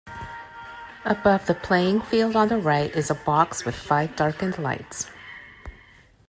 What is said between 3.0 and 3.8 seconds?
a box with